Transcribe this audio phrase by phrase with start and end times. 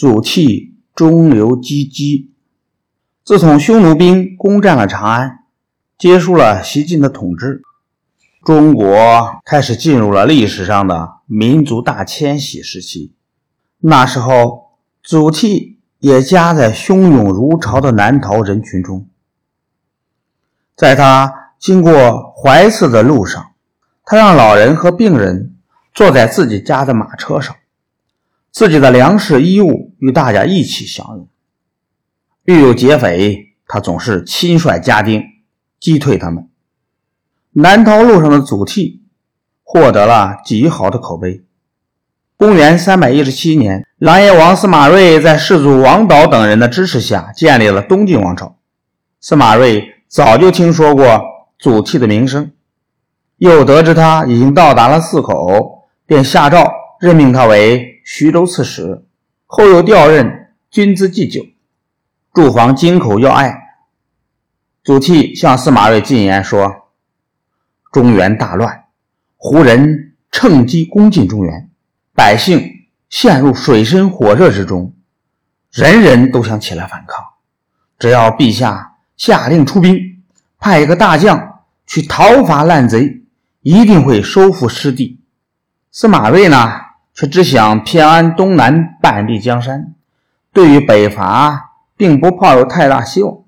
[0.00, 2.30] 祖逖中流击击。
[3.22, 5.40] 自从匈奴兵攻占了长安，
[5.98, 7.60] 结束了西晋的统治，
[8.42, 13.12] 中国开始进入了历史上的民族大迁徙时期。
[13.80, 14.70] 那时候，
[15.02, 19.06] 祖逖也夹在汹涌如潮的南逃人群中。
[20.74, 23.52] 在他经过淮泗的路上，
[24.06, 25.56] 他让老人和病人
[25.92, 27.54] 坐在自己家的马车上。
[28.52, 31.28] 自己的粮食衣物与大家一起享用。
[32.44, 35.22] 遇有劫匪，他总是亲率家丁
[35.78, 36.48] 击退他们。
[37.52, 39.00] 南逃路上的祖逖
[39.62, 41.44] 获得了极好的口碑。
[42.36, 48.56] 公元三百一十七年，琅琊王司马睿在世祖王导等人的支持下建立了东晋王朝。
[49.20, 51.22] 司马睿早就听说过
[51.58, 52.50] 祖逖的名声，
[53.36, 57.99] 又得知他已经到达了泗口，便下诏任命他为。
[58.12, 59.04] 徐州刺史，
[59.46, 61.46] 后又调任军资祭酒，
[62.34, 63.56] 驻防京口要隘。
[64.82, 66.90] 祖逖向司马睿进言说
[67.92, 68.86] ：“中原大乱，
[69.36, 71.70] 胡人趁机攻进中原，
[72.12, 74.92] 百姓陷入水深火热之中，
[75.70, 77.24] 人人都想起来反抗。
[77.96, 80.24] 只要陛下下令出兵，
[80.58, 83.22] 派一个大将去讨伐烂贼，
[83.60, 85.20] 一定会收复失地。”
[85.92, 86.89] 司马睿呢？
[87.20, 89.92] 却只想偏安东南半壁江山，
[90.54, 93.40] 对于北伐并不抱有太大希望。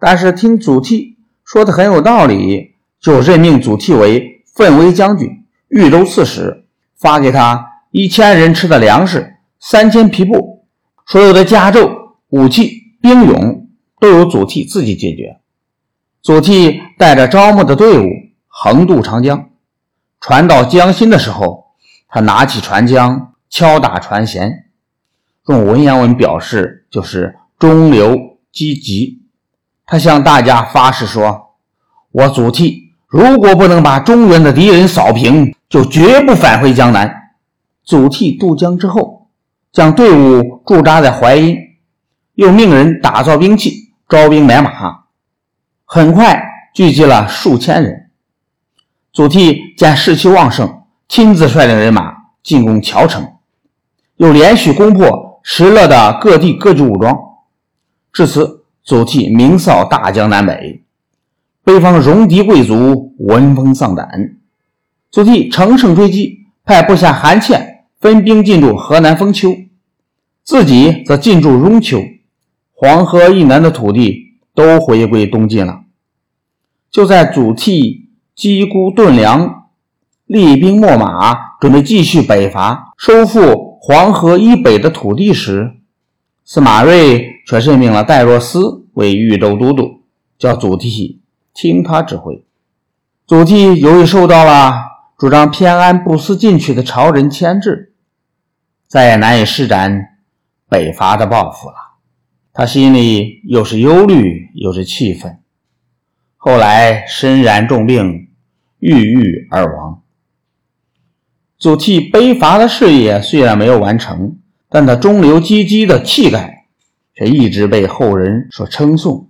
[0.00, 6.64] 但是听祖逖说的很有道理，就任命祖逖为奋威将军、豫州刺史，
[6.96, 10.64] 发给他一千人吃的粮食、三千匹布，
[11.06, 11.88] 所有的家胄、
[12.30, 13.68] 武器、兵勇
[14.00, 15.38] 都由祖逖自己解决。
[16.20, 18.08] 祖逖带着招募的队伍
[18.48, 19.50] 横渡长江，
[20.20, 21.69] 船到江心的时候。
[22.12, 24.50] 他拿起船桨，敲打船舷，
[25.46, 28.18] 用文言文表示就是“中流
[28.50, 29.20] 击楫”。
[29.86, 31.54] 他向大家发誓说
[32.10, 32.74] ：“我祖逖
[33.06, 37.32] 如果不能把中原的敌人扫平，就绝不返回江南。”
[37.84, 39.28] 祖逖渡江之后，
[39.72, 41.56] 将队伍驻扎在淮阴，
[42.34, 45.04] 又命人打造兵器，招兵买马，
[45.84, 46.42] 很快
[46.74, 48.10] 聚集了数千人。
[49.12, 50.79] 祖逖见士气旺盛。
[51.10, 53.32] 亲自率领人马进攻谯城，
[54.18, 57.12] 又连续攻破石勒的各地各具武装。
[58.12, 60.84] 至此，祖逖名扫大江南北，
[61.64, 64.36] 北方戎狄贵族闻风丧胆。
[65.10, 69.52] 祖逖乘胜追击，派部下韩倩分兵进驻河南封丘，
[70.44, 72.00] 自己则进驻雍丘，
[72.72, 75.80] 黄河以南的土地都回归东晋了。
[76.88, 78.02] 就在祖逖
[78.36, 79.56] 积孤顿粮。
[80.30, 85.72] 厉兵秣马，准备继续北伐，收复黄河以北的土地时，
[86.44, 90.04] 司马睿却任命了戴若思为豫州都督，
[90.38, 91.18] 叫祖逖
[91.52, 92.44] 听他指挥。
[93.26, 94.72] 祖逖由于受到了
[95.18, 97.92] 主张偏安不思进取的朝人牵制，
[98.86, 100.00] 再也难以施展
[100.68, 101.74] 北伐的抱负了。
[102.52, 105.40] 他心里又是忧虑又是气愤，
[106.36, 108.28] 后来身染重病，
[108.78, 110.02] 郁郁而亡。
[111.60, 114.38] 祖逖北伐的事业虽然没有完成，
[114.70, 116.64] 但他中流击击的气概
[117.14, 119.28] 却一直被后人所称颂。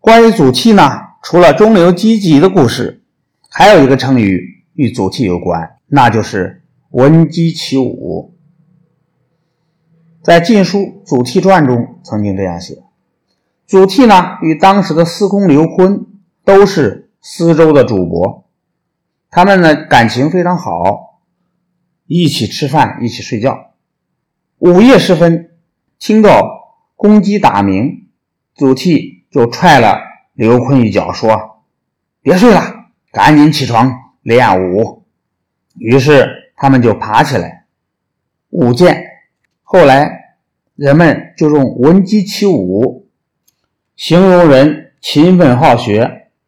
[0.00, 0.90] 关于祖逖呢，
[1.22, 3.04] 除了中流击击的故事，
[3.48, 8.34] 还有一个成语与祖逖有关，那就是闻鸡起舞。
[10.20, 12.82] 在《晋书·祖逖传》中曾经这样写：
[13.68, 16.06] 祖逖呢，与当时的司空刘琨
[16.44, 18.45] 都是司州的主簿。
[19.36, 21.20] 他们呢感情非常好，
[22.06, 23.74] 一起吃饭，一起睡觉。
[24.56, 25.50] 午夜时分，
[25.98, 26.40] 听到
[26.94, 28.08] 公鸡打鸣，
[28.54, 29.98] 祖逖就踹了
[30.32, 31.64] 刘琨一脚，说
[32.24, 32.62] ：“别睡了，
[33.12, 35.04] 赶紧起床练武。”
[35.76, 37.66] 于是他们就爬起来
[38.48, 39.04] 舞剑。
[39.62, 40.38] 后来
[40.76, 43.10] 人们就用“闻鸡起舞”
[43.96, 46.25] 形容人勤奋好学、